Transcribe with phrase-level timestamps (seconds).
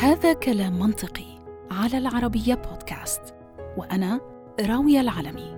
[0.00, 1.38] هذا كلام منطقي
[1.70, 3.34] على العربية بودكاست
[3.76, 4.20] وأنا
[4.60, 5.50] راوية العلمي.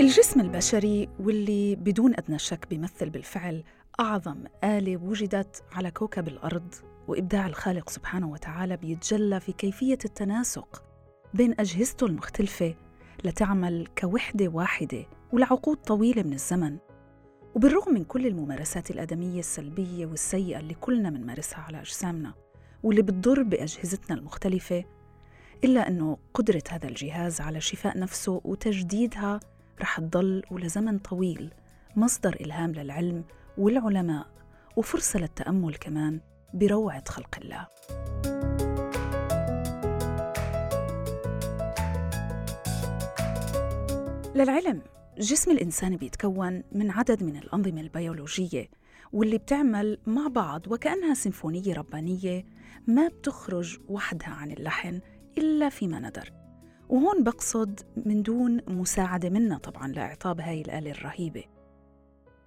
[0.00, 3.64] الجسم البشري واللي بدون أدنى شك بيمثل بالفعل
[4.00, 6.74] أعظم آلة وجدت على كوكب الأرض
[7.08, 10.84] وإبداع الخالق سبحانه وتعالى بيتجلى في كيفية التناسق
[11.34, 12.74] بين أجهزته المختلفة
[13.24, 16.78] لتعمل كوحدة واحدة ولعقود طويلة من الزمن.
[17.54, 22.34] وبالرغم من كل الممارسات الآدمية السلبية والسيئة اللي كلنا بنمارسها على أجسامنا
[22.82, 24.84] واللي بتضر بأجهزتنا المختلفة
[25.64, 29.40] إلا أنه قدرة هذا الجهاز على شفاء نفسه وتجديدها
[29.80, 31.52] رح تضل ولزمن طويل
[31.96, 33.24] مصدر إلهام للعلم
[33.58, 34.26] والعلماء
[34.76, 36.20] وفرصة للتأمل كمان
[36.54, 37.66] بروعة خلق الله.
[44.34, 44.82] للعلم
[45.18, 48.68] جسم الإنسان بيتكون من عدد من الأنظمة البيولوجية
[49.12, 52.44] واللي بتعمل مع بعض وكأنها سيمفونية ربانية
[52.86, 55.00] ما بتخرج وحدها عن اللحن
[55.38, 56.32] إلا فيما ندر.
[56.88, 61.44] وهون بقصد من دون مساعدة منا طبعا لإعطاب هاي الآلة الرهيبة.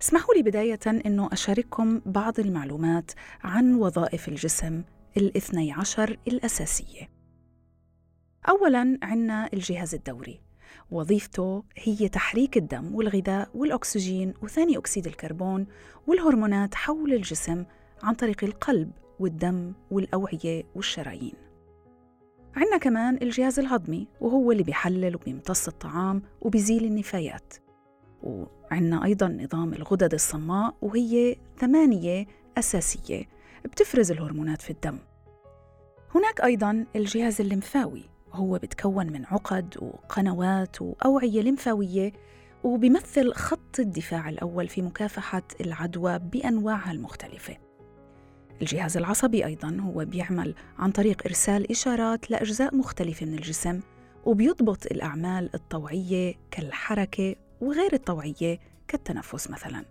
[0.01, 3.11] اسمحوا لي بداية أنه أشارككم بعض المعلومات
[3.43, 4.83] عن وظائف الجسم
[5.17, 7.09] الاثني عشر الأساسية.
[8.49, 10.46] أولاً عنا الجهاز الدوري.
[10.91, 15.67] وظيفته هي تحريك الدم والغذاء والأكسجين وثاني أكسيد الكربون
[16.07, 17.65] والهرمونات حول الجسم
[18.03, 21.33] عن طريق القلب والدم والأوعية والشرايين.
[22.55, 27.53] عندنا كمان الجهاز الهضمي وهو اللي بيحلل وبيمتص الطعام وبيزيل النفايات.
[28.23, 32.25] وعندنا أيضا نظام الغدد الصماء وهي ثمانية
[32.57, 33.25] أساسية
[33.65, 34.99] بتفرز الهرمونات في الدم.
[36.15, 38.03] هناك أيضا الجهاز الليمفاوي
[38.37, 42.13] هو بتكون من عقد وقنوات وأوعية لمفاوية
[42.63, 47.57] وبيمثل خط الدفاع الأول في مكافحة العدوى بأنواعها المختلفة.
[48.61, 53.79] الجهاز العصبي أيضا هو بيعمل عن طريق إرسال إشارات لأجزاء مختلفة من الجسم
[54.25, 59.85] وبيضبط الأعمال الطوعية كالحركة وغير الطوعية كالتنفس مثلا.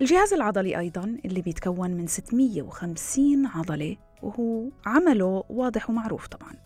[0.00, 6.65] الجهاز العضلي أيضا اللي بيتكون من 650 عضلة وهو عمله واضح ومعروف طبعا.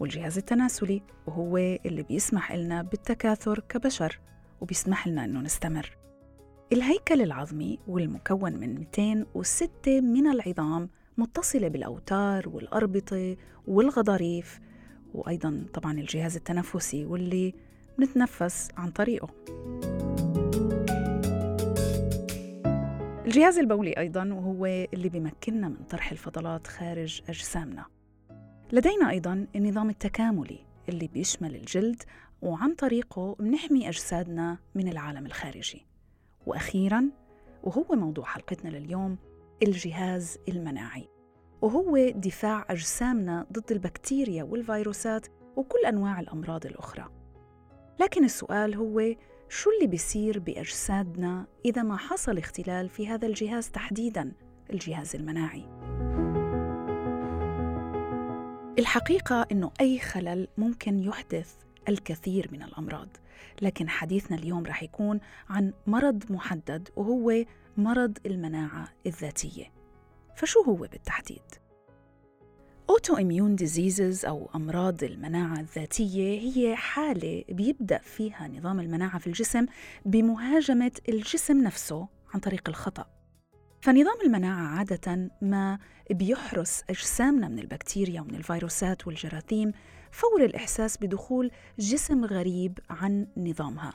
[0.00, 4.20] والجهاز التناسلي وهو اللي بيسمح لنا بالتكاثر كبشر
[4.60, 5.96] وبيسمح لنا أنه نستمر.
[6.72, 14.60] الهيكل العظمي والمكون من 206 من العظام متصلة بالأوتار والأربطة والغضاريف
[15.14, 17.54] وأيضا طبعا الجهاز التنفسي واللي
[17.98, 19.28] بنتنفس عن طريقه.
[23.26, 27.93] الجهاز البولي أيضا وهو اللي بيمكننا من طرح الفضلات خارج أجسامنا.
[28.72, 30.58] لدينا أيضا النظام التكاملي
[30.88, 32.02] اللي بيشمل الجلد
[32.42, 35.86] وعن طريقه بنحمي أجسادنا من العالم الخارجي.
[36.46, 37.10] وأخيرا
[37.62, 39.18] وهو موضوع حلقتنا لليوم
[39.62, 41.08] الجهاز المناعي.
[41.62, 45.26] وهو دفاع أجسامنا ضد البكتيريا والفيروسات
[45.56, 47.10] وكل أنواع الأمراض الأخرى.
[48.00, 49.14] لكن السؤال هو
[49.48, 54.32] شو اللي بيصير بأجسادنا إذا ما حصل اختلال في هذا الجهاز تحديداً
[54.70, 55.83] الجهاز المناعي؟
[58.78, 61.54] الحقيقة أنه أي خلل ممكن يحدث
[61.88, 63.08] الكثير من الأمراض
[63.62, 67.44] لكن حديثنا اليوم رح يكون عن مرض محدد وهو
[67.76, 69.72] مرض المناعة الذاتية
[70.36, 71.42] فشو هو بالتحديد؟
[72.90, 79.66] autoimmune diseases أو أمراض المناعة الذاتية هي حالة بيبدأ فيها نظام المناعة في الجسم
[80.04, 83.13] بمهاجمة الجسم نفسه عن طريق الخطأ
[83.84, 85.78] فنظام المناعة عادة ما
[86.10, 89.72] بيحرس أجسامنا من البكتيريا ومن الفيروسات والجراثيم
[90.10, 93.94] فور الإحساس بدخول جسم غريب عن نظامها.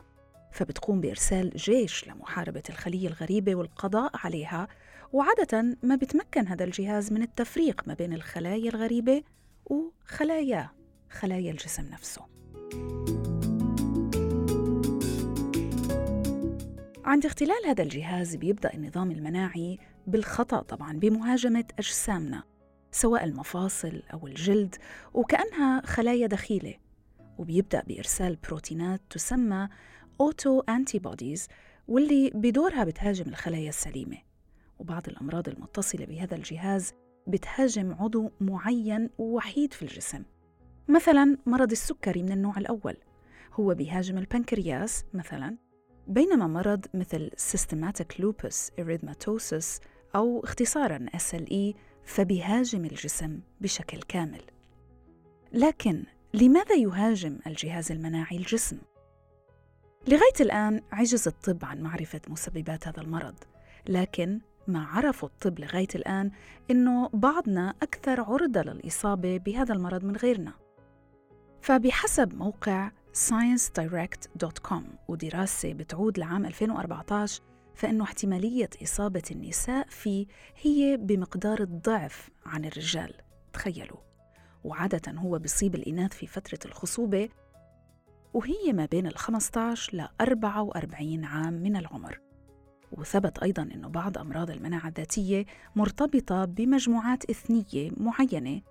[0.51, 4.67] فبتقوم بإرسال جيش لمحاربة الخلية الغريبة والقضاء عليها
[5.13, 9.23] وعادة ما بتمكن هذا الجهاز من التفريق ما بين الخلايا الغريبة
[9.65, 10.71] وخلاياه
[11.09, 12.25] خلايا الجسم نفسه.
[17.09, 22.43] عند اختلال هذا الجهاز بيبدأ النظام المناعي بالخطأ طبعا بمهاجمة أجسامنا
[22.91, 24.75] سواء المفاصل أو الجلد
[25.13, 26.73] وكأنها خلايا دخيلة.
[27.37, 29.69] وبيبدأ بإرسال بروتينات تسمى
[30.21, 31.47] autoantibodies
[31.87, 34.17] واللي بدورها بتهاجم الخلايا السليمة.
[34.79, 36.93] وبعض الأمراض المتصلة بهذا الجهاز
[37.27, 40.23] بتهاجم عضو معين ووحيد في الجسم.
[40.87, 42.97] مثلا مرض السكري من النوع الأول
[43.53, 45.68] هو بيهاجم البنكرياس مثلا.
[46.09, 49.81] بينما مرض مثل Systemic Lupus Erythematosus
[50.15, 54.41] أو اختصارا SLE فبيهاجم الجسم بشكل كامل
[55.53, 56.03] لكن
[56.33, 58.77] لماذا يهاجم الجهاز المناعي الجسم؟
[60.07, 63.35] لغاية الآن عجز الطب عن معرفة مسببات هذا المرض
[63.87, 66.31] لكن ما عرفوا الطب لغاية الآن
[66.71, 70.53] إنه بعضنا أكثر عرضة للإصابة بهذا المرض من غيرنا
[71.61, 77.41] فبحسب موقع sciencedirect.com ودراسة بتعود لعام 2014
[77.75, 80.25] فإنه احتمالية إصابة النساء فيه
[80.61, 83.13] هي بمقدار الضعف عن الرجال.
[83.53, 83.97] تخيلوا.
[84.63, 87.29] وعادة هو بيصيب الإناث في فترة الخصوبة
[88.33, 92.19] وهي ما بين ال 15 ل 44 عام من العمر.
[92.91, 95.45] وثبت أيضا أنه بعض أمراض المناعة الذاتية
[95.75, 98.61] مرتبطة بمجموعات إثنية معينة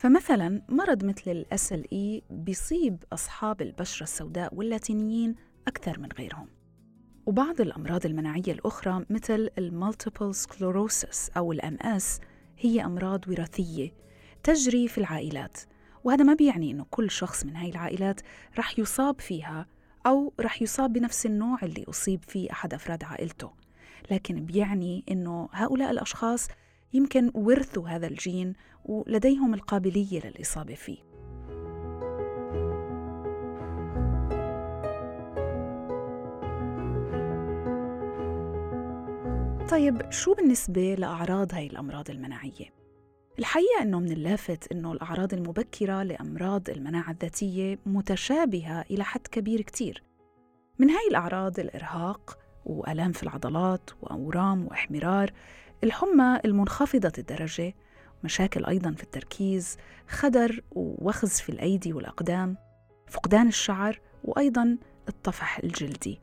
[0.00, 5.34] فمثلا مرض مثل الاس ال إي بيصيب أصحاب البشرة السوداء واللاتينيين
[5.68, 6.48] أكثر من غيرهم.
[7.26, 12.20] وبعض الأمراض المناعية الأخرى مثل ال multiple sclerosis أو ال MS
[12.58, 13.92] هي أمراض وراثية
[14.42, 15.60] تجري في العائلات
[16.04, 18.20] وهذا ما بيعني إنه كل شخص من هاي العائلات
[18.58, 19.66] رح يصاب فيها
[20.06, 23.50] أو رح يصاب بنفس النوع اللي أصيب فيه أحد أفراد عائلته.
[24.10, 26.48] لكن بيعني إنه هؤلاء الأشخاص
[26.92, 28.52] يمكن ورثوا هذا الجين
[28.84, 31.10] ولديهم القابلية للإصابة فيه
[39.70, 42.80] طيب شو بالنسبة لأعراض هاي الأمراض المناعية؟
[43.38, 50.02] الحقيقة أنه من اللافت أنه الأعراض المبكرة لأمراض المناعة الذاتية متشابهة إلى حد كبير كتير
[50.78, 55.30] من هاي الأعراض الإرهاق وألام في العضلات وأورام وإحمرار
[55.84, 57.74] الحمى المنخفضة الدرجة
[58.24, 59.76] مشاكل أيضا في التركيز
[60.08, 62.56] خدر ووخز في الأيدي والأقدام
[63.08, 64.78] فقدان الشعر وأيضا
[65.08, 66.20] الطفح الجلدي.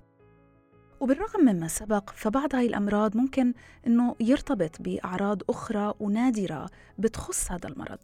[1.00, 3.54] وبالرغم مما سبق فبعض هاي الأمراض ممكن
[3.88, 8.00] أنه يرتبط بأعراض أخرى ونادرة بتخص هذا المرض.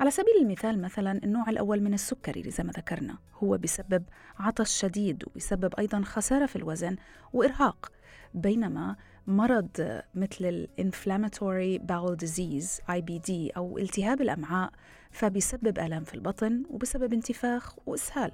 [0.00, 4.04] على سبيل المثال مثلا النوع الأول من السكري زي ما ذكرنا هو بسبب
[4.38, 6.96] عطش شديد وبسبب أيضا خسارة في الوزن
[7.32, 7.92] وإرهاق.
[8.34, 8.96] بينما
[9.26, 14.70] مرض مثل ال inflammatory bowel disease IBD أو التهاب الأمعاء
[15.10, 18.32] فبيسبب آلام في البطن وبسبب انتفاخ وإسهال.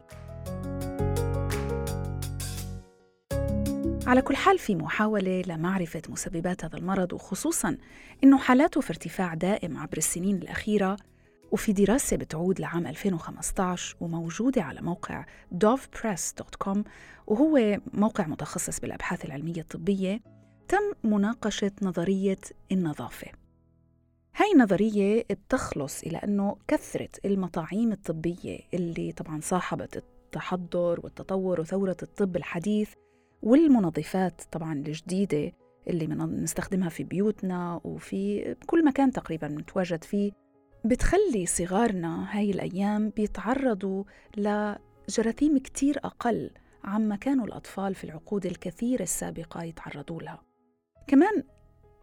[4.07, 7.77] على كل حال في محاولة لمعرفة مسببات هذا المرض وخصوصا
[8.25, 10.97] أنه حالاته في ارتفاع دائم عبر السنين الأخيرة
[11.53, 15.25] وفي دراسة بتعود لعام 2015 وموجودة على موقع
[15.65, 16.79] dovepress.com
[17.27, 20.36] وهو موقع متخصص بالأبحاث العلمية الطبية.
[20.69, 22.39] تم مناقشة نظرية
[22.73, 23.27] النظافة.
[24.37, 32.37] هاي النظرية بتخلص إلى أنه كثرة المطاعيم الطبية اللي طبعا صاحبت التحضر والتطور وثورة الطب
[32.37, 32.93] الحديث
[33.43, 35.53] والمنظفات طبعا الجديدة
[35.89, 40.33] اللي بنستخدمها في بيوتنا وفي كل مكان تقريبا نتواجد فيه
[40.85, 44.05] بتخلي صغارنا هاي الأيام بيتعرضوا
[44.37, 46.51] لجراثيم كتير أقل
[46.85, 50.43] عما كانوا الأطفال في العقود الكثيرة السابقة يتعرضوا لها.
[51.07, 51.43] كمان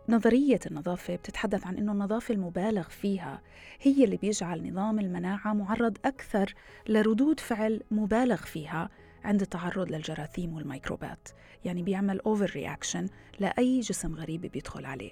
[0.10, 3.42] نظرية النظافة بتتحدث عن أنه النظافة المبالغ فيها
[3.82, 6.54] هي اللي بيجعل نظام المناعة معرض أكثر
[6.88, 8.90] لردود فعل مبالغ فيها
[9.24, 11.30] عند التعرض للجراثيم والميكروبات.
[11.66, 13.08] يعني بيعمل over reaction
[13.40, 15.12] لأي جسم غريب بيدخل عليه.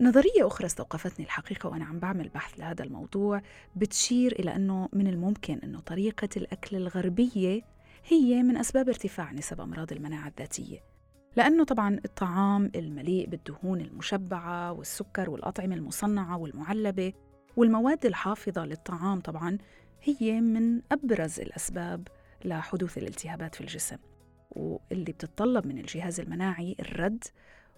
[0.00, 3.42] نظرية أخرى استوقفتني الحقيقة وأنا عم بعمل بحث لهذا الموضوع
[3.76, 7.62] بتشير إلى أنه من الممكن أنه طريقة الأكل الغربية
[8.08, 10.95] هي من أسباب ارتفاع نسب أمراض المناعة الذاتية.
[11.36, 17.12] لأنه طبعا الطعام المليء بالدهون المشبعة والسكر والأطعمة المصنعة والمعلبة
[17.56, 19.58] والمواد الحافظة للطعام طبعا
[20.02, 22.08] هي من أبرز الأسباب
[22.44, 23.96] لحدوث الالتهابات في الجسم
[24.50, 27.24] واللي بتتطلب من الجهاز المناعي الرد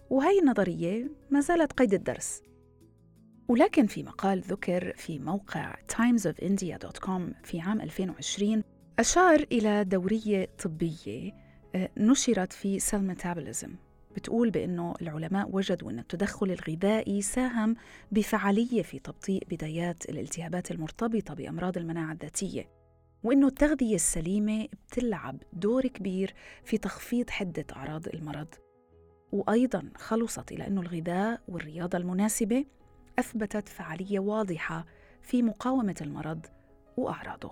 [0.09, 2.41] وهي النظرية ما زالت قيد الدرس.
[3.47, 8.63] ولكن في مقال ذكر في موقع timesofindia.com في عام 2020
[8.99, 11.33] أشار إلى دورية طبية
[11.97, 13.75] نشرت في سيل ميتابوليزم
[14.15, 17.75] بتقول بأنه العلماء وجدوا أن التدخل الغذائي ساهم
[18.11, 22.69] بفعالية في تبطيء بدايات الالتهابات المرتبطة بأمراض المناعة الذاتية
[23.23, 26.33] وأنه التغذية السليمة بتلعب دور كبير
[26.63, 28.47] في تخفيض حدة أعراض المرض.
[29.31, 32.65] وأيضا خلصت إلى أنه الغذاء والرياضة المناسبة
[33.19, 34.85] أثبتت فعالية واضحة
[35.21, 36.45] في مقاومة المرض
[36.97, 37.51] وأعراضه.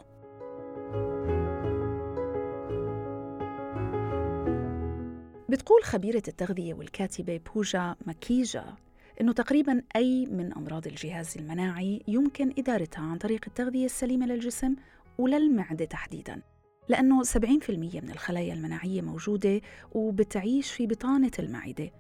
[5.50, 8.76] بتقول خبيرة التغذية والكاتبة بوجا ماكيجا
[9.22, 14.76] إنه تقريبا أي من أمراض الجهاز المناعي يمكن إدارتها عن طريق التغذية السليمة للجسم
[15.18, 16.42] وللمعدة تحديداً
[16.90, 19.62] لأنه 70% من الخلايا المناعية موجودة
[19.92, 21.92] وبتعيش في بطانة المعدة.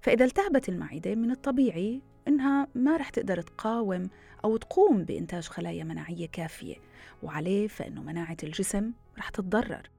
[0.00, 4.08] فإذا التهبت المعدة من الطبيعي إنها ما رح تقدر تقاوم
[4.44, 6.76] أو تقوم بإنتاج خلايا مناعية كافية
[7.22, 9.90] وعليه فإنه مناعة الجسم رح تتضرر.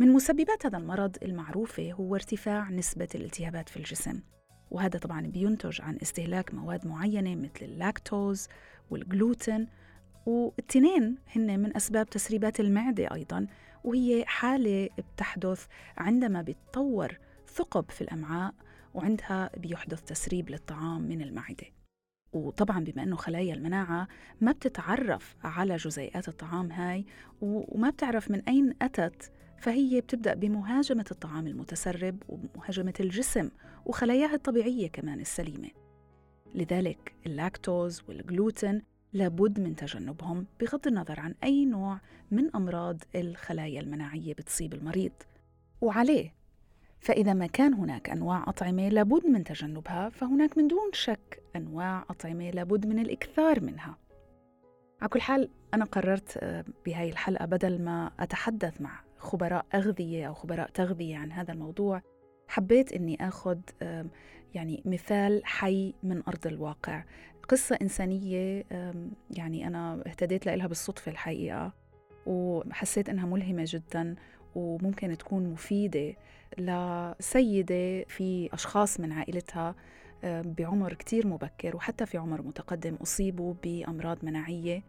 [0.00, 4.20] من مسببات هذا المرض المعروفة هو ارتفاع نسبة الالتهابات في الجسم
[4.70, 8.48] وهذا طبعا بينتج عن استهلاك مواد معينة مثل اللاكتوز
[8.90, 9.68] والجلوتين
[10.26, 13.46] والتنين هن من أسباب تسريبات المعدة أيضا
[13.84, 15.66] وهي حالة بتحدث
[15.96, 18.54] عندما بيتطور ثقب في الأمعاء
[18.94, 21.66] وعندها بيحدث تسريب للطعام من المعدة.
[22.32, 24.08] وطبعا بما إنه خلايا المناعة
[24.40, 27.06] ما بتتعرف على جزيئات الطعام هاي
[27.40, 29.30] وما بتعرف من أين أتت
[29.60, 33.50] فهي بتبدأ بمهاجمة الطعام المتسرب ومهاجمة الجسم
[33.86, 35.68] وخلاياه الطبيعية كمان السليمة.
[36.54, 42.00] لذلك اللاكتوز والجلوتين لابد من تجنبهم بغض النظر عن أي نوع
[42.30, 45.12] من أمراض الخلايا المناعية بتصيب المريض.
[45.80, 46.34] وعليه
[47.00, 52.50] فإذا ما كان هناك أنواع أطعمة لابد من تجنبها فهناك من دون شك أنواع أطعمة
[52.50, 53.98] لابد من الإكثار منها.
[55.00, 60.34] على كل حال أنا قررت آه، بهاي الحلقة بدل ما أتحدث مع خبراء أغذية أو
[60.34, 62.02] خبراء تغذية عن هذا الموضوع
[62.48, 63.58] حبيت أني أخذ
[64.54, 67.04] يعني مثال حي من أرض الواقع.
[67.48, 68.64] قصة إنسانية
[69.30, 71.72] يعني أنا اهتديت لها بالصدفة الحقيقة
[72.26, 74.14] وحسيت أنها ملهمة جدا
[74.54, 76.14] وممكن تكون مفيدة
[76.58, 79.74] لسيدة في أشخاص من عائلتها
[80.24, 84.82] بعمر كتير مبكر وحتى في عمر متقدم أصيبوا بأمراض مناعية.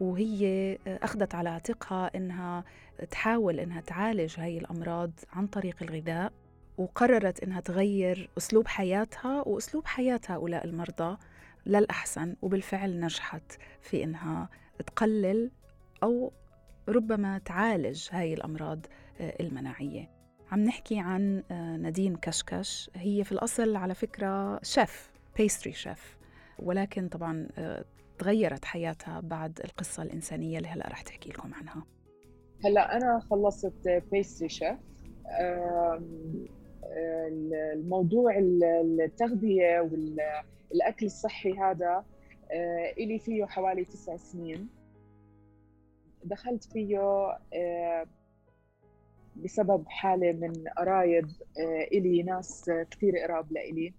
[0.00, 2.64] وهي أخذت على عاتقها إنها
[3.10, 6.32] تحاول إنها تعالج هاي الأمراض عن طريق الغذاء
[6.78, 11.16] وقررت إنها تغير أسلوب حياتها وأسلوب حياة هؤلاء المرضى
[11.66, 14.48] للأحسن وبالفعل نجحت في إنها
[14.86, 15.50] تقلل
[16.02, 16.32] أو
[16.88, 18.86] ربما تعالج هاي الأمراض
[19.20, 20.10] آه، المناعية.
[20.52, 22.90] عم نحكي عن آه، نادين كشكش.
[22.94, 26.16] هي في الأصل على فكرة شيف بيستري شيف
[26.58, 27.84] ولكن طبعا آه،
[28.18, 31.84] تغيرت حياتها بعد القصة الإنسانية اللي هلأ رح تحكي لكم عنها؟
[32.64, 34.78] هلأ أنا خلصت بيستري شيف
[37.72, 42.04] الموضوع التغذية والأكل الصحي هذا
[42.98, 44.68] إلي فيه حوالي تسع سنين.
[46.24, 46.98] دخلت فيه
[47.54, 48.06] آه،
[49.36, 51.26] بسبب حالة من قرايب
[51.60, 53.94] آه، إلي ناس كثير قراب لإلي.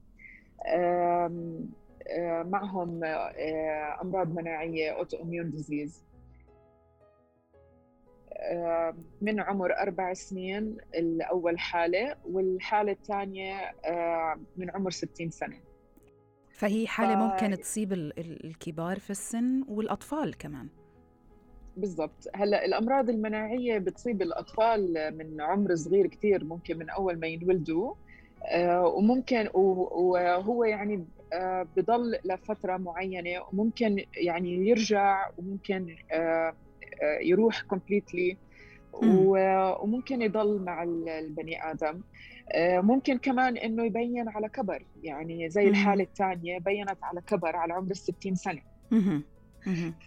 [0.66, 1.60] آه،
[2.46, 3.04] معهم
[4.02, 6.04] أمراض مناعية autoimmune disease
[9.22, 13.72] من عمر أربع سنين الأول حالة والحالة الثانية
[14.58, 15.58] من عمر 60 سنة.
[16.52, 17.18] فهي حالة ف...
[17.18, 20.68] ممكن تصيب الكبار في السن والأطفال كمان.
[21.78, 22.28] بالضبط.
[22.36, 27.94] هلأ الأمراض المناعية بتصيب الأطفال من عمر صغير كثير ممكن من أول ما ينولدوا.
[28.46, 31.19] آه، وممكن وهو يعني آه،
[31.76, 36.54] بضل لفترة معينة وممكن يعني يرجع وممكن آه،
[37.22, 38.38] يروح كومبليتلي
[38.94, 42.02] وممكن يضل مع البني آدم.
[42.58, 44.86] ممكن كمان إنه يبين على كبر.
[45.04, 48.62] يعني زي الحالة الثانية بينت على كبر على عمر 60 سنة.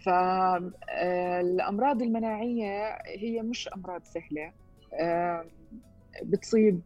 [0.05, 4.53] فالامراض المناعية هي مش أمراض سهلة.
[6.21, 6.81] بتصيب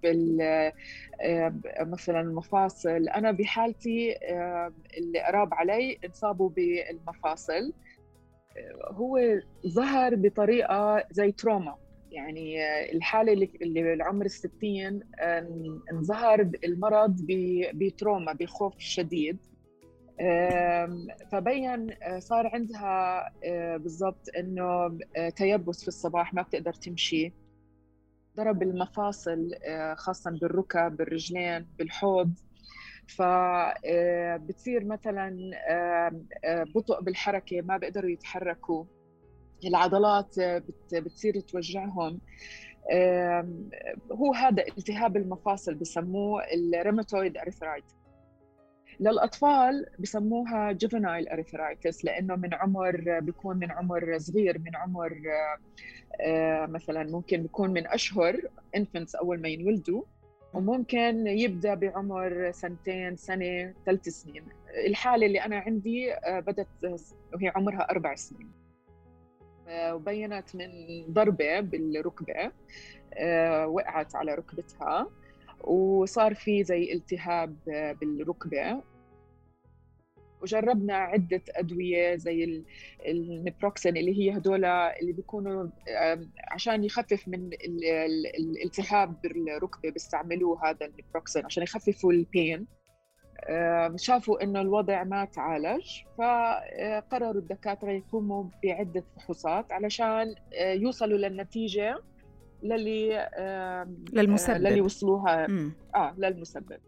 [1.80, 3.10] مثلا المفاصل.
[3.10, 4.16] أنا بحالتي
[4.98, 7.74] اللي قراب علي انصابوا بالمفاصل.
[8.92, 9.20] هو
[9.68, 11.76] ظهر بطريقة زي تروما
[12.12, 12.58] يعني
[12.92, 15.00] الحالة اللي اللي العمر الستين
[15.92, 17.26] انظهر المرض
[17.74, 19.38] بتروما بخوف شديد.
[21.32, 27.34] فبين آه، صار عندها آه، بالضبط إنه آه، تيبس في الصباح ما بتقدر تمشي.
[28.38, 29.52] ضرب المفاصل
[29.96, 32.34] خاصة بالركب بالرجلين بالحوض.
[33.08, 35.38] فبتصير مثلا
[36.76, 38.86] بطء بالحركة ما بيقدروا يتحركوا.
[39.66, 40.36] العضلات
[40.94, 42.20] بتصير توجعهم.
[44.12, 47.86] هو هذا التهاب المفاصل بسموه ال rheumatoid arthritis
[49.00, 55.22] للأطفال بسموها juvenile arthritis لأنه من عمر بيكون من عمر صغير من عمر
[56.22, 58.42] آه، مثلا ممكن بيكون من أشهر
[58.76, 60.04] انفنتس أول ما ينولدوا
[60.54, 64.44] وممكن يبدأ بعمر سنتين سنة ثلاث سنين.
[64.88, 66.68] الحالة اللي أنا عندي آه، بدت
[67.34, 68.52] وهي عمرها أربع سنين.
[69.68, 70.70] آه، وبينت من
[71.10, 72.52] ضربة بالركبة
[73.66, 75.08] وقعت على ركبتها.
[75.64, 77.58] وصار في زي التهاب
[78.02, 78.82] بالركبة.
[80.42, 82.64] وجربنا عدة أدوية زي
[83.08, 85.68] النبروكسين اللي هي هدول اللي بيكونوا
[86.52, 87.50] عشان يخفف من
[88.40, 92.68] الالتهاب بالركبة بيستعملوه هذا النبروكسين عشان يخففوا البين.
[93.96, 95.86] شافوا إنه الوضع ما تعالج
[96.18, 102.00] فقرروا الدكاترة يقوموا بعدة فحوصات علشان يوصلوا للنتيجة
[102.64, 103.30] للي
[104.14, 105.48] للمسبب للي وصلوها.
[105.96, 106.80] آه للمسبب.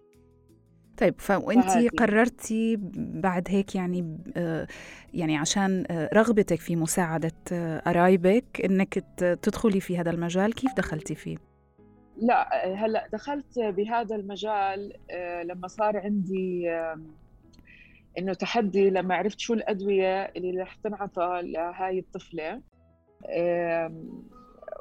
[0.98, 4.18] طيب فانت قررتي بعد هيك يعني
[5.14, 7.32] يعني عشان رغبتك في مساعدة
[7.86, 11.38] قرايبك إنك تدخلي في هذا المجال كيف دخلتي فيه؟
[12.18, 14.94] لا هلأ دخلت بهذا المجال
[15.44, 16.70] لما صار عندي
[18.18, 22.62] إنه تحدي لما عرفت شو الأدوية اللي رح تنعطى لهاي الطفلة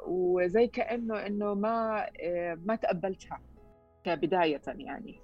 [0.09, 2.05] وزي كأنه إنه ما
[2.65, 3.39] ما تقبلتها
[4.03, 5.19] كبداية يعني.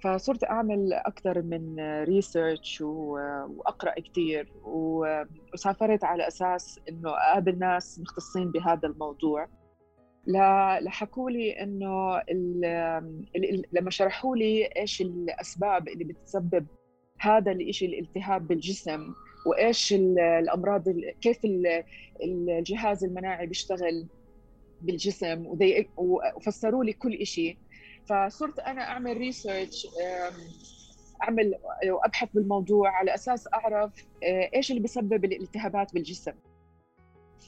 [0.00, 8.88] فصرت أعمل أكثر من ريسيرش وأقرأ كثير وسافرت على أساس إنه أقابل ناس مختصين بهذا
[8.88, 9.48] الموضوع.
[10.80, 12.22] لحكوا لي إنه
[13.72, 16.66] لما شرحوا لي إيش الأسباب اللي بتسبب
[17.20, 19.14] هذا الشيء الالتهاب بالجسم
[19.46, 20.88] وإيش الأمراض
[21.20, 21.38] كيف
[22.22, 24.06] الجهاز المناعي بيشتغل
[24.82, 25.56] بالجسم
[25.96, 27.56] وفسروا لي كل شيء
[28.06, 29.86] فصرت أنا أعمل ريسيرش
[31.22, 31.54] أعمل
[31.86, 36.32] وأبحث بالموضوع على أساس أعرف آه، إيش اللي بيسبب الالتهابات بالجسم.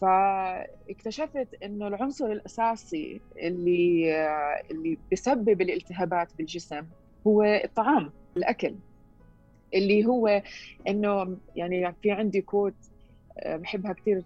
[0.00, 6.86] فاكتشفت إنه العنصر الأساسي اللي آه، اللي بيسبب الالتهابات بالجسم
[7.26, 8.74] هو الطعام الأكل.
[9.74, 10.42] اللي هو
[10.88, 12.74] إنه يعني في عندي كوت
[13.38, 14.22] آه، بحبها كثير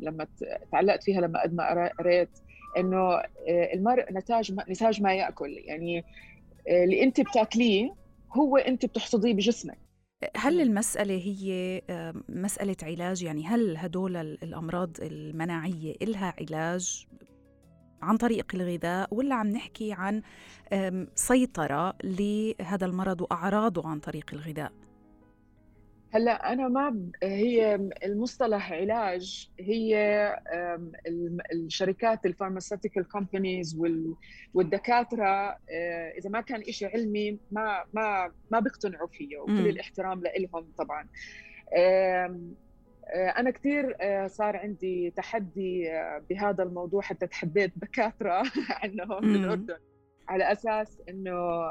[0.00, 0.26] لما
[0.72, 2.28] تعلقت فيها لما قد ما قريت
[2.76, 5.50] إنه آه، المرء نتاج ما نتاج ما يأكل.
[5.64, 6.04] يعني
[6.68, 7.94] آه، اللي أنت بتاكليه
[8.32, 9.78] هو أنت بتحصديه بجسمك.
[10.36, 11.82] هل المسألة هي
[12.28, 17.06] مسألة علاج؟ يعني هل هدول الأمراض المناعية إلها علاج
[18.02, 20.22] عن طريق الغذاء؟ ولا عم نحكي عن
[21.14, 24.72] سيطرة لهذا المرض وأعراضه عن طريق الغذاء؟
[26.12, 27.74] هلأ أنا ما هي
[28.04, 29.96] المصطلح علاج هي
[31.52, 33.80] الشركات ال pharmaceutical companies
[34.54, 40.66] والدكاترة آه، إذا ما كان شيء علمي ما ما ما بيقتنعوا فيه وكل الاحترام لهم
[40.78, 41.06] طبعا.
[41.76, 42.50] آه،
[43.14, 45.88] أنا كثير آه، صار عندي تحدي
[46.30, 48.42] بهذا الموضوع حتى تحديت دكاترة
[48.82, 49.76] عنهم من الأردن.
[50.28, 51.70] على أساس إنه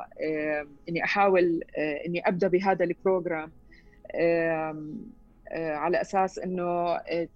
[0.89, 1.63] إني أحاول
[2.05, 3.51] إني أبدأ بهذا ال program
[5.51, 7.27] على أساس إنه آه،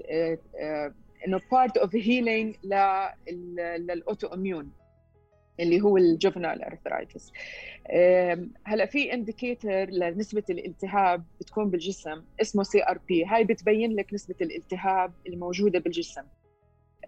[0.59, 0.93] آه،
[1.27, 2.55] إنه part of healing
[3.27, 4.71] لل autoimmune
[5.59, 7.31] اللي هو ال juvenile arthritis
[8.65, 15.79] هلأ في indicator لنسبة الالتهاب بتكون بالجسم اسمه CRP هاي بتبين لك نسبة الالتهاب الموجوده
[15.79, 16.23] بالجسم.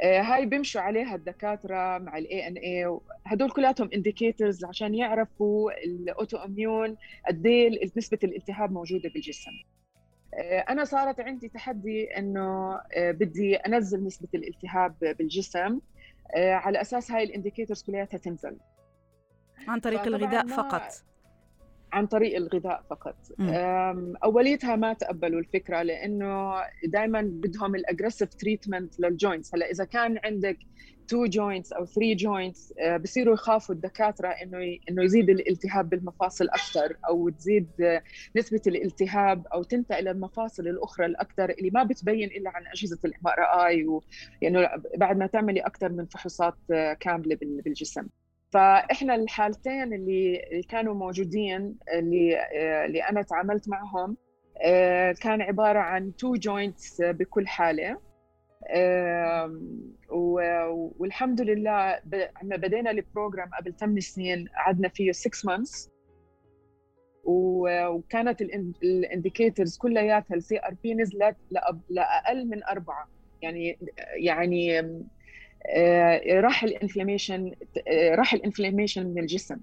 [0.02, 7.46] هاي بيمشوا عليها الدكاترة مع ال ANA هدول كلاتهم indicators عشان يعرفوا ال autoimmune قد
[7.46, 9.52] إيه نسبة الالتهاب موجودة بالجسم.
[10.70, 15.80] أنا صارت عندي تحدي إنه بدي أنزل نسبة الالتهاب بالجسم.
[16.36, 18.58] على أساس هاي ال indicators كلياتها تنزل.
[19.68, 20.82] عن طريق الغذاء فقط.
[21.96, 23.18] عن طريق الغذاء فقط.
[24.24, 26.54] أوليتها ما تقبلوا الفكرة لأنه
[26.84, 30.58] دائما بدهم ال aggressive treatment لل joints هلا إذا كان عندك
[31.08, 37.30] two joints أو three joints بصيروا يخافوا الدكاترة إنه إنه يزيد الالتهاب بالمفاصل أكثر أو
[37.30, 37.70] تزيد
[38.36, 43.86] نسبة الالتهاب أو تنتقل المفاصل الأخرى الأكثر اللي ما بتبين إلا عن أجهزة ال MRI
[44.42, 48.08] يعني بعد ما تعملي أكثر من فحوصات آه، كاملة بالجسم.
[48.56, 52.39] فإحنا الحالتين اللي كانوا موجودين اللي
[52.86, 54.18] اللي أنا تعاملت معهم
[54.62, 57.98] آه، كان عبارة عن two joints بكل حالة.
[61.00, 62.00] والحمد لله
[62.36, 65.91] عندما بدينا ال program قبل 8 سنين قعدنا فيه 6 months
[67.24, 71.38] وكانت ال indicators كلياتها ال CRP نزلت
[71.89, 73.10] لأقل من أربعة.
[73.41, 73.80] يعني
[74.18, 75.02] يعني آه،
[76.39, 77.52] راح ال inflammation
[77.88, 79.58] آه، راح ال inflammation من الجسم.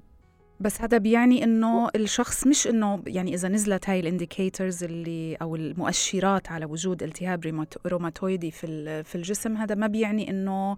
[0.61, 5.57] بس هذا بيعني إنه الشخص مش إنه يعني إذا نزلت هاي ال indicators اللي أو
[5.57, 10.77] المؤشرات على وجود التهاب روماتويدي في في الجسم هذا ما بيعني إنه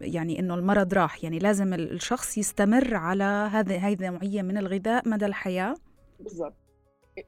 [0.00, 1.24] يعني إنه المرض راح.
[1.24, 5.74] يعني لازم الشخص يستمر على هذه هذه النوعيه من الغذاء مدى الحياة.
[6.20, 6.52] بالضبط.
[6.52, 6.61] آه،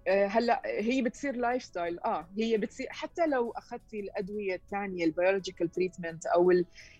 [0.08, 6.26] هلا هي بتصير lifestyle آه هي بتصير حتى لو اخذتي الأدوية الثانية ال biological treatment
[6.26, 6.52] أو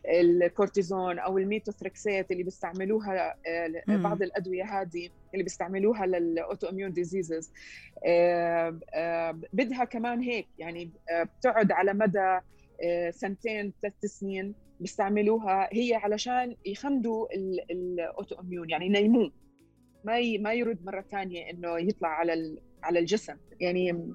[0.09, 7.53] الكورتيزون أو الميتوثريكسات اللي بيستعملوها آه، بعض الأدوية هذه اللي بيستعملوها للاوتو اميون ديزيزز
[9.53, 12.39] بدها كمان هيك يعني آه، بتقعد على مدى
[13.11, 17.27] سنتين ثلاث سنين بيستعملوها هي علشان يخمدوا
[17.71, 19.33] ال autoimmune يعني ينيموه.
[20.05, 23.37] ما ما يرد مرة ثانية إنه يطلع على على الجسم.
[23.61, 24.15] يعني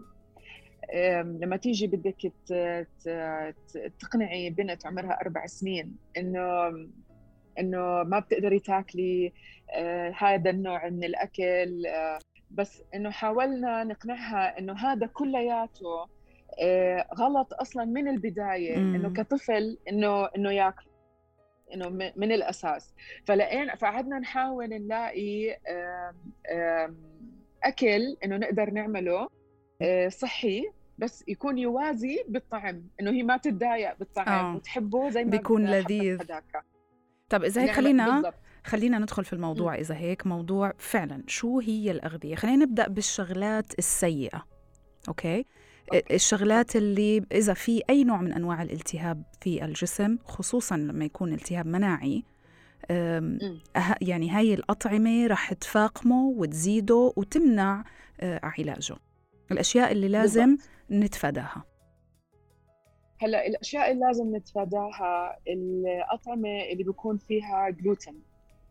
[1.41, 2.31] لما تيجي بدك
[3.99, 6.71] تقنعي بنت عمرها أربع سنين إنه
[7.59, 9.33] إنه ما بتقدري تاكلي
[9.71, 12.19] آه، هذا النوع من الأكل آه،
[12.51, 16.07] بس إنه حاولنا نقنعها إنه هذا كلياته
[16.61, 20.89] آه، غلط أصلا من البداية إنه كطفل إنه إنه ياكل
[21.73, 22.93] إنه من الأساس.
[23.25, 25.57] فلقينا فقعدنا نحاول نلاقي
[27.63, 29.29] أكل إنه نقدر نعمله
[30.07, 30.63] صحي
[30.97, 34.55] بس يكون يوازي بالطعم إنه هي ما تتضايق بالطعم آه.
[34.55, 36.19] وتحبه زي ما بيكون لذيذ.
[37.29, 38.33] طب إذا هيك خلينا بالضبط.
[38.63, 44.45] خلينا ندخل في الموضوع إذا هيك موضوع فعلا شو هي الأغذية؟ خلينا نبدأ بالشغلات السيئة
[45.07, 45.45] أوكي.
[46.11, 51.65] الشغلات اللي إذا في أي نوع من أنواع الالتهاب في الجسم خصوصا لما يكون التهاب
[51.65, 52.23] مناعي
[54.01, 57.83] يعني هاي الأطعمة رح تفاقمه وتزيده وتمنع
[58.21, 58.95] آه، علاجه
[59.51, 60.69] الأشياء اللي لازم بالضبط.
[60.91, 61.63] نتفاداها
[63.21, 68.21] هلأ الأشياء اللي لازم نتفاداها الأطعمة اللي بيكون فيها جلوتين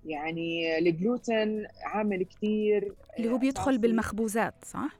[0.04, 4.98] يعني الجلوتين عامل كثير اللي هو بيدخل بالمخبوزات صح؟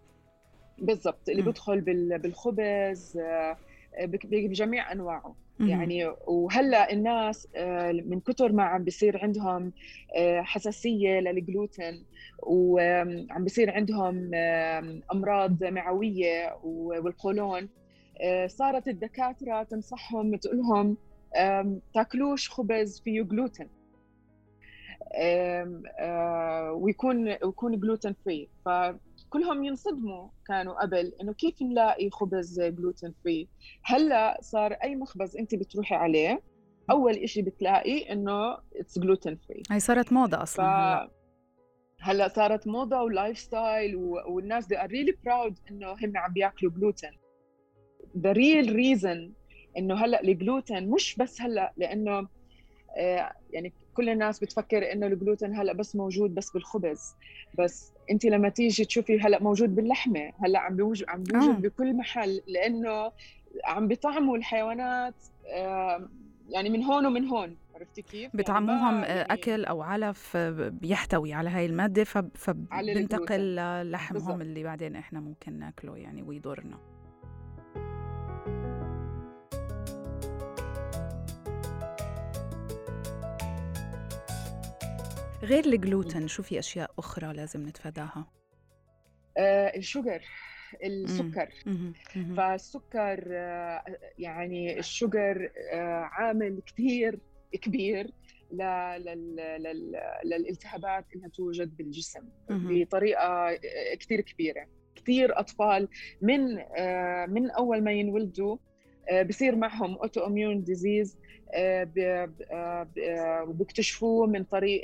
[0.79, 1.45] بالضبط اللي م.
[1.45, 1.81] بيدخل
[2.19, 3.57] بالخبز آه،
[4.07, 5.37] بجميع أنواعه.
[5.69, 9.73] يعني وهلأ الناس آه، من كثر ما عم بيصير عندهم
[10.17, 12.05] آه، حساسية للجلوتين
[12.43, 14.31] وعم بيصير عندهم
[15.13, 17.69] أمراض معوية والقولون
[18.47, 20.97] صارت الدكاترة تنصحهم تقول لهم
[21.95, 23.69] تاكلوش خبز فيه جلوتين.
[25.15, 28.49] آه، ويكون ويكون gluten free
[29.29, 33.49] فكلهم ينصدموا كانوا قبل إنه كيف نلاقي خبز gluten free
[33.83, 36.43] هلأ صار أي مخبز أنت بتروحي عليه
[36.91, 40.69] أول شيء بتلاقي إنه it's gluten free هي صارت موضة أصلا ف...
[40.69, 41.11] هلأ.
[42.01, 47.11] هلأ صارت موضة و lifestyle والناس they are really proud إنه هم عم بياكلوا gluten
[48.19, 49.33] the real reason
[49.79, 52.29] إنه هلأ الجلوتين مش بس هلأ لإنه
[52.97, 57.15] آه، يعني كل الناس بتفكر إنه الجلوتين هلأ بس موجود بس بالخبز
[57.59, 61.69] بس انت لما تيجي تشوفي هلأ موجود باللحمة هلأ عم بيوجد عم بيوجد آه.
[61.69, 63.13] بكل محل لأنه
[63.65, 65.15] عم بيطعموا الحيوانات
[66.49, 71.51] يعني من هون ومن هون عرفتي كيف؟ بطعموهم يعني, يعني أكل أو علف بيحتوي على
[71.51, 76.79] هاي المادة فبنتقل للحمهم اللي بعدين إحنا ممكن ناكله يعني ويضرنا
[85.43, 88.33] غير الجلوتين شو في أشياء أخرى لازم نتفاداها؟
[89.37, 90.23] آه ال sugar
[90.85, 91.49] السكر.
[92.37, 93.85] فالسكر آه
[94.19, 97.19] يعني ال sugar آه عامل كثير
[97.53, 98.11] كبير
[100.25, 103.59] للالتهابات إنها توجد بالجسم بطريقة
[104.01, 104.67] كثير كبيرة.
[104.97, 105.89] كثير أطفال
[106.23, 108.59] من آه، من أول ما ينولدوا آه،
[109.29, 111.17] بصير معهم autoimmune disease
[113.47, 114.83] وبيكتشفوه من طريق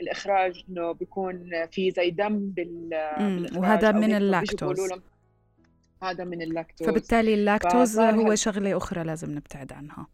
[0.00, 4.92] الإخراج إنه بيكون في زي دم بالإخراج وهذا من اللاكتوز.
[6.02, 6.88] هذا من اللاكتوز.
[6.88, 10.06] فبالتالي اللاكتوز هو شغلة أخرى لازم نبتعد عنها.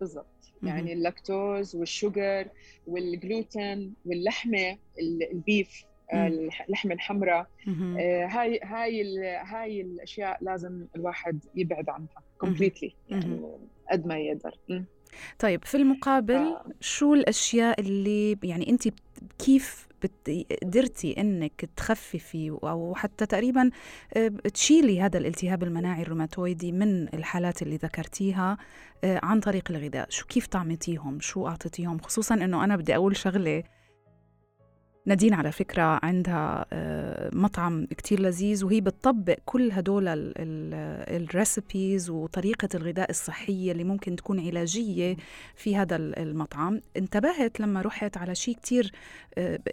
[0.00, 0.26] بالضبط.
[0.62, 2.48] يعني ال lactose وال sugar
[2.86, 4.78] وال gluten واللحمة
[5.32, 5.84] ال beef.
[6.12, 7.46] اللحمه الحمراء.
[7.68, 13.40] آه، هاي هاي هاي الأشياء لازم الواحد يبعد عنها completely يعني
[13.90, 14.54] قد ما يقدر.
[15.38, 16.56] طيب في المقابل.
[16.80, 18.88] شو الأشياء اللي يعني انت
[19.38, 19.88] كيف
[20.62, 23.70] قدرتي إنك تخففي أو حتى تقريبا
[24.16, 28.58] آه، تشيلي هذا الالتهاب المناعي الروماتويدي من الحالات اللي ذكرتيها
[29.04, 33.62] آه، عن طريق الغذاء؟ شو كيف طعمتيهم؟ شو أعطيتيهم؟ خصوصا إنه أنا بدي أقول شغلة
[35.06, 40.04] نادين على فكرة عندها آه، مطعم كتير لذيذ وهي بتطبق كل هدول
[40.38, 45.16] ال recipes وطريقة الغذاء الصحية اللي ممكن تكون علاجية
[45.54, 46.80] في هذا المطعم.
[46.96, 48.92] انتبهت لما رحت على شيء كتير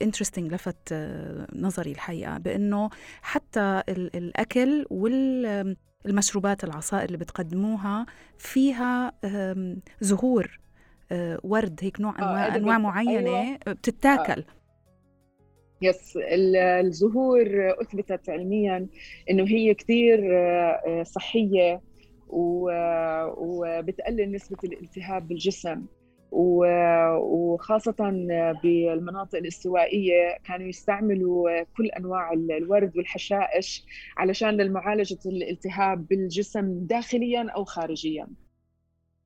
[0.01, 2.89] interesting لفت آه، نظري الحقيقة بأنه
[3.21, 8.05] حتى الأكل وال المشروبات العصائر اللي بتقدموها
[8.37, 9.13] فيها
[10.01, 10.59] زهور
[11.11, 13.57] آه، ورد هيك نوع أنواع أنواع معينة أيوة.
[13.67, 14.43] بتتاكل.
[15.81, 16.17] يس
[16.61, 17.47] الزهور
[17.81, 18.87] أثبتت علميا
[19.29, 21.81] إنه هي كثير آه، صحية
[23.37, 25.85] وبتقلل نسبة الالتهاب بالجسم.
[26.31, 27.95] وخاصة
[28.63, 33.85] بالمناطق الاستوائية كانوا يستعملوا كل أنواع الورد والحشائش
[34.17, 38.27] علشان لمعالجة الالتهاب بالجسم داخليا أو خارجيا.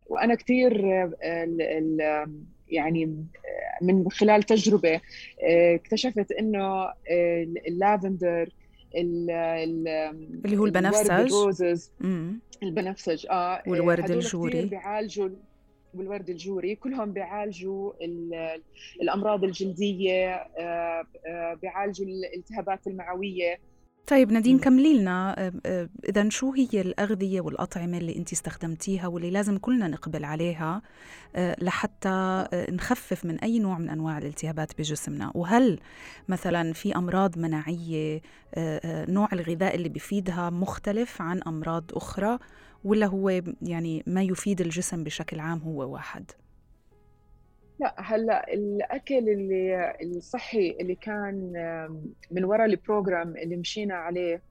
[0.05, 0.91] وأنا كثير
[1.23, 2.27] آه،
[2.67, 3.25] يعني
[3.81, 5.01] من خلال تجربة
[5.43, 6.93] آه، اكتشفت إنه آه،
[7.67, 8.49] اللافندر
[8.95, 11.07] اللي هو البنفسج.
[12.63, 14.51] البنفسج آه والورد الجوري.
[14.69, 15.29] بيعالجوا
[15.93, 17.93] والورد الجوري كلهم بيعالجوا
[19.01, 23.59] الأمراض الجلدية آه، آه، بيعالجوا الالتهابات المعوية.
[24.07, 25.51] طيب نادين كملي لنا
[26.09, 30.81] اذا شو هي الأغذية والأطعمة اللي انت استخدمتيها واللي لازم كلنا نقبل عليها
[31.37, 35.79] لحتى نخفف من أي نوع من أنواع الالتهابات بجسمنا؟ وهل
[36.29, 38.21] مثلا في أمراض مناعية
[38.87, 42.39] نوع الغذاء اللي بفيدها مختلف عن أمراض أخرى
[42.83, 46.31] ولا هو يعني ما يفيد الجسم بشكل عام هو واحد؟
[47.79, 51.53] لا هلأ الأكل اللي الصحي اللي كان
[52.31, 54.43] من وراء ال program اللي مشينا عليه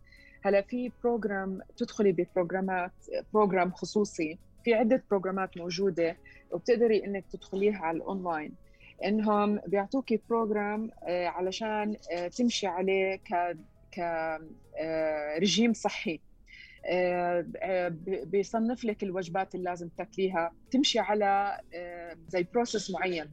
[0.45, 2.93] هلأ في program تدخلي ب programات
[3.35, 4.41] program خصوصي.
[4.65, 6.19] في عدة programات موجودة
[6.51, 8.57] وبتقدري إنك تدخليها على الاونلاين
[9.05, 13.59] إنهم بيعطوكي program آه، علشان آه، تمشي عليه ك
[13.93, 13.99] ك
[14.81, 16.23] آه، رجيم صحي.
[18.25, 20.53] بيصنف لك الوجبات اللي لازم تاكليها.
[20.71, 23.31] تمشي على آه، زي process معين.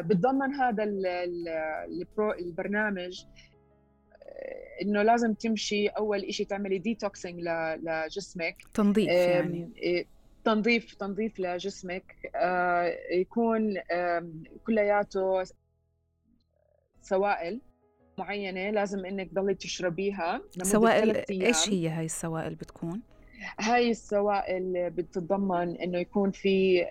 [0.00, 0.84] بتضمن هذا
[2.38, 3.24] البرنامج
[4.82, 7.40] إنه لازم تمشي أول شيء تعملي ديتوكسينج
[7.82, 8.56] لجسمك.
[8.74, 10.06] تنظيف يعني.
[10.44, 12.32] تنظيف تنظيف لجسمك.
[13.12, 13.74] يكون
[14.66, 15.42] كلياته
[17.00, 17.60] سوائل.
[18.18, 23.02] معينة لازم إنك تضلي تشربيها سوائل إيش هي هاي السوائل بتكون؟
[23.60, 26.82] هاي السوائل بتتضمن إنه يكون في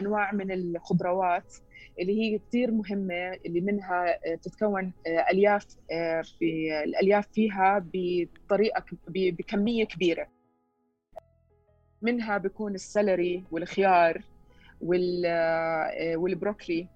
[0.00, 1.54] أنواع من الخضروات
[2.00, 4.92] اللي هي كثير مهمة اللي منها تتكون
[5.30, 5.66] ألياف
[6.38, 10.28] في الألياف فيها بطريقة بكمية كبيرة.
[12.02, 14.22] منها بيكون ال celery والخيار
[16.16, 16.88] وال broccoli.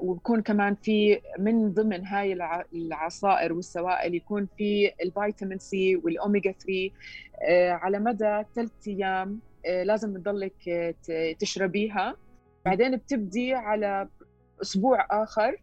[0.00, 2.32] وبكون كمان في من ضمن هاي
[2.74, 6.90] العصائر والسوائل يكون في ال vitamin C والاوميجا 3
[7.42, 12.16] آه، على مدى ثلاث أيام آه، لازم تضلك آه، تشربيها.
[12.64, 14.08] بعدين بتبدي على
[14.62, 15.56] أسبوع آخر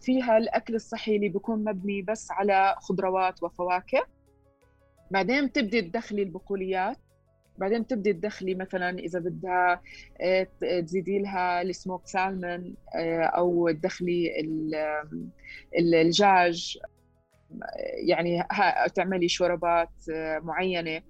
[0.00, 4.06] فيها الأكل الصحي اللي بيكون مبني بس على خضروات وفواكه.
[5.10, 7.03] بعدين بتبدي تدخلي البقوليات.
[7.58, 9.80] بعدين تبدي تدخلي مثلا إذا بدها
[10.20, 10.48] آه،
[10.80, 14.32] تزيدي لها السموك سالمون آه، أو تدخلي
[15.78, 16.78] الدجاج
[18.08, 18.44] يعني
[18.94, 21.02] تعملي شوربات آه، معينة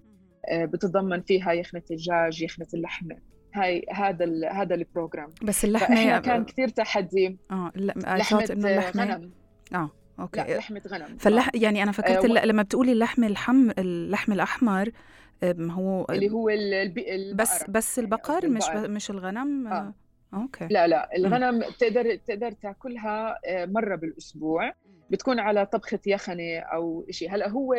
[0.52, 3.16] بتتضمن فيها يخنة الدجاج يخنة اللحمة.
[3.54, 5.34] هاي هذا هذا ال program.
[5.42, 7.38] بس اللحمة كان كثير تحدي.
[7.50, 9.30] آه لحمة اللحمة غنم.
[9.74, 10.40] آه أوكي.
[10.40, 11.16] لا لحمة غنم.
[11.16, 12.44] فاللح يعني أنا فكرت آه.
[12.44, 14.90] لما بتقولي اللحم الحم اللحم الأحمر
[15.70, 17.34] هو اللي هو البقرة.
[17.34, 19.94] بس بس البقر مش مش الغنم؟ آه.
[20.34, 20.68] أوكي.
[20.70, 24.72] لا لا الغنم تقدر تقدر تاكلها آه، مرة بالأسبوع.
[25.10, 27.74] بتكون على طبخة يخنة أو شيء هلأ هو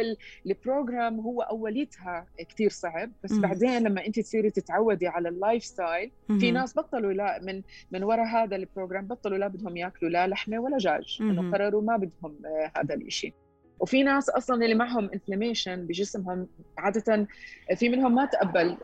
[0.45, 3.41] ال program هو أوليتها كتير صعب بس مم.
[3.41, 8.25] بعدين لما أنت تصيري تتعودي على ال lifestyle في ناس بطلوا لا من من وراء
[8.25, 11.17] هذا ال program بطلوا لا بدهم ياكلوا لا لحمة ولا دجاج.
[11.21, 13.33] إنه قرروا ما بدهم آه، هذا الشيء
[13.79, 17.27] وفي ناس أصلا اللي معهم inflammation بجسمهم عادة
[17.75, 18.77] في منهم ما تقبل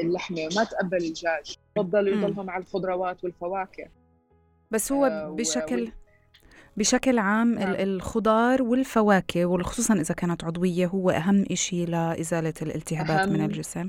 [0.00, 3.88] اللحمة وما تقبل الدجاج بفضلوا يضلهم على الخضروات والفواكه
[4.70, 5.92] بس هو آه بشكل.
[6.76, 7.74] بشكل عام نعم.
[7.74, 13.88] الخضار والفواكه وخصوصا إذا كانت عضوية هو أهم شيء لإزالة الالتهابات من الجسم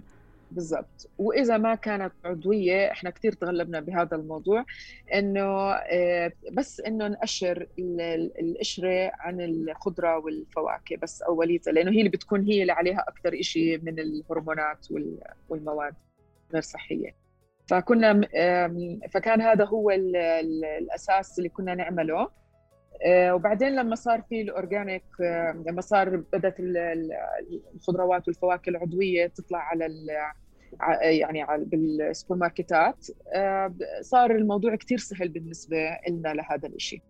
[0.52, 1.10] بالضبط.
[1.18, 4.66] وإذا ما كانت عضوية إحنا كثير تغلبنا بهذا الموضوع
[5.14, 7.68] إنه آه، بس إنه نقشر
[8.40, 13.82] القشرة عن الخضرة والفواكه بس أوليتها لأنه هي اللي بتكون هي اللي عليها أكثر شيء
[13.84, 14.88] من الهرمونات
[15.50, 15.94] والمواد
[16.54, 17.16] غير صحية.
[17.68, 18.22] فكنا
[19.12, 22.30] فكان هذا هو الأساس اللي كنا نعمله.
[23.06, 26.56] وبعدين لما صار في الأورجانيك آه، لما صار بدأت
[27.76, 29.86] الخضروات والفواكه العضوية تطلع على
[31.02, 37.02] يعني بالسوبر ماركتات آه، صار الموضوع كثير سهل بالنسبة لنا لهذا الشيء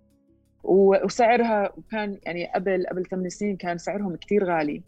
[0.63, 4.83] وسعرها كان يعني قبل قبل ثمان سنين كان سعرهم كثير غالي.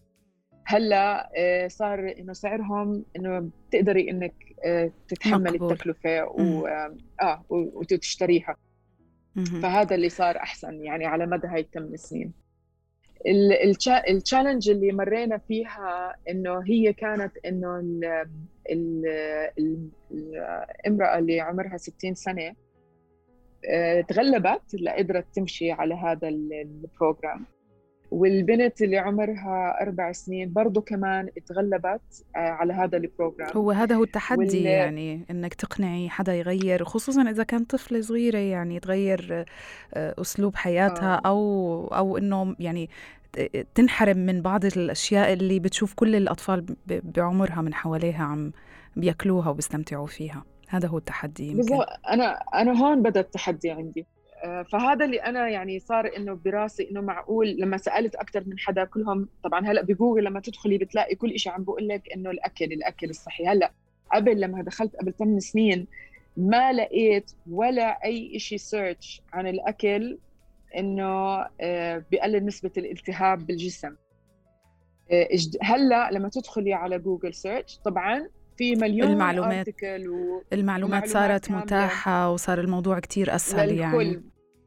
[0.66, 1.30] هلأ
[1.68, 4.34] صار إنه سعرهم إنه بتقدري إنك
[5.08, 6.68] تتحملي التكلفة و...
[7.22, 8.56] آه وتشتريها.
[9.36, 12.34] فهذا اللي صار أحسن يعني على مدى هاي الثمان سنين
[14.10, 17.84] ال challenge اللي مرينا فيها إنه هي كانت إنه
[20.12, 22.56] الامرأة اللي عمرها 60 سنة
[23.70, 27.46] آه، تغلبت لقدرت تمشي على هذا ال program
[28.12, 33.50] والبنت اللي عمرها أربع سنين برضو كمان تغلبت آه، على هذا البروجرام.
[33.56, 34.66] هو هذا هو التحدي وال...
[34.66, 39.46] يعني إنك تقنعي حدا يغير خصوصا إذا كانت طفله صغيره يعني تغير
[39.94, 41.28] آه، أسلوب حياتها آه.
[41.28, 42.90] أو أو إنه يعني
[43.76, 48.52] تنحرم من بعض الأشياء اللي بتشوف كل الأطفال بعمرها من حواليها عم
[48.96, 50.44] بيأكلوها وبيستمتعوا فيها.
[50.70, 51.58] هذا هو التحدي يمكن.
[51.58, 51.88] بالضبط.
[52.10, 54.06] أنا أنا هون بدأ التحدي عندي.
[54.44, 59.30] فهذا اللي أنا يعني صار إنه براسي إنه معقول لما سألت أكثر من حدا كلهم
[59.44, 63.46] طبعا هلأ بجوجل لما تدخلي بتلاقي كل شيء عم بقول لك إنه الأكل الأكل الصحي.
[63.48, 63.72] هلأ
[64.14, 65.88] قبل لما دخلت قبل 8 سنين
[66.38, 70.18] ما لقيت ولا أي شيء search عن الأكل
[70.78, 73.96] إنه آه، بقلل نسبة الالتهاب بالجسم.
[75.12, 75.28] آه،
[75.62, 80.42] هلأ لما تدخلي على جوجل search طبعا في مليون المعلومات و...
[80.54, 84.24] المعلومات صارت متاحة وصار الموضوع كتير أسهل يعني.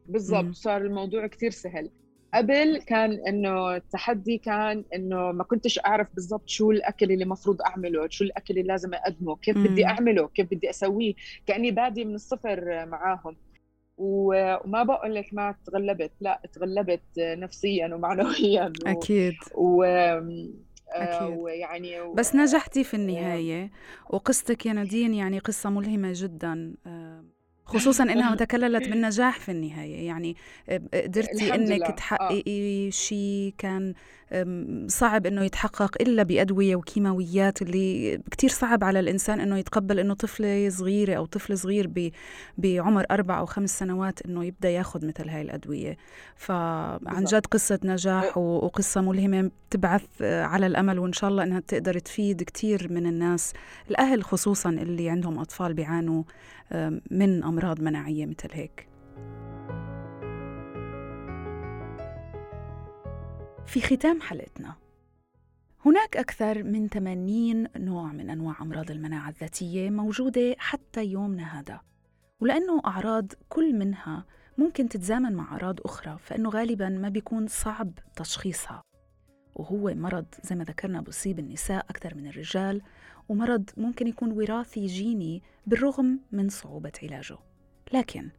[0.06, 1.90] بالضبط صار الموضوع كتير سهل.
[2.34, 8.08] قبل كان إنه التحدي كان إنه ما كنتش أعرف بالضبط شو الأكل اللي المفروض أعمله
[8.08, 9.64] شو الأكل اللي لازم أقدمه كيف مم.
[9.64, 11.14] بدي أعمله كيف بدي أسويه.
[11.46, 13.36] كأني بادي من الصفر معاهم.
[13.96, 19.34] وما بقول لك ما تغلبت لا تغلبت نفسيا ومعنويا أكيد.
[19.54, 19.84] و...
[20.96, 21.38] أكيد.
[21.38, 22.14] ويعني و...
[22.14, 23.70] بس نجحتي في النهاية
[24.10, 27.24] وقصتك يا نادين يعني قصة ملهمة جدا آه،
[27.74, 30.06] خصوصا إنها تكللت بالنجاح في النهاية.
[30.06, 30.36] يعني
[30.68, 32.90] آه، قدرتي إنك تحققي آه.
[32.90, 33.94] شيء كان
[34.86, 40.68] صعب إنه يتحقق إلا بأدوية وكيماويات اللي كتير صعب على الإنسان إنه يتقبل إنه طفلة
[40.68, 42.10] صغيرة أو طفل صغير
[42.58, 45.96] بعمر أربع أو خمس سنوات إنه يبدأ ياخذ مثل هاي الأدوية.
[46.36, 51.98] فعن جد قصة نجاح وقصة ملهمة بتبعث آه، على الأمل وإن شاء الله إنها تقدر
[51.98, 53.52] تفيد كتير من الناس
[53.90, 56.22] الأهل خصوصا اللي عندهم أطفال بيعانوا.
[57.10, 58.88] من أمراض مناعية مثل هيك.
[63.66, 64.74] في ختام حلقتنا.
[65.86, 71.80] هناك أكثر من 80 نوع من أنواع أمراض المناعة الذاتية موجودة حتى يومنا هذا.
[72.40, 74.24] ولأنه أعراض كل منها
[74.58, 78.82] ممكن تتزامن مع أعراض أخرى فإنه غالباً ما بيكون صعب تشخيصها.
[79.54, 82.82] وهو مرض زي ما ذكرنا بصيب النساء أكثر من الرجال
[83.28, 87.38] ومرض ممكن يكون وراثي جيني بالرغم من صعوبة علاجه.
[87.92, 88.30] لكن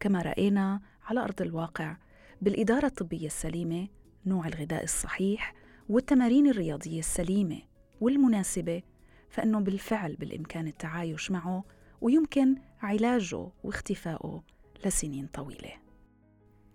[0.00, 1.96] كما رأينا على أرض الواقع
[2.42, 3.88] بالإدارة الطبية السليمة
[4.26, 5.54] نوع الغذاء الصحيح
[5.88, 7.62] والتمارين الرياضية السليمة
[8.00, 8.82] والمناسبة
[9.30, 11.64] فإنه بالفعل بالإمكان التعايش معه
[12.00, 14.42] ويمكن علاجه واختفائه
[14.84, 15.72] لسنين طويلة.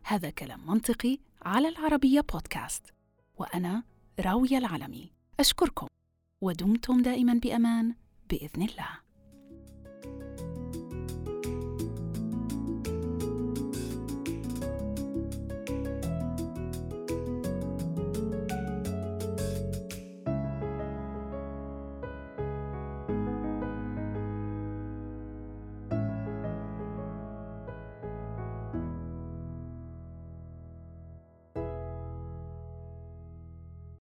[0.03, 2.94] هذا كلام منطقي على العربية بودكاست.
[3.37, 3.83] وأنا
[4.19, 5.87] راوية العلمي أشكركم
[6.41, 7.95] ودمتم دائما بأمان
[8.29, 8.89] بإذن الله.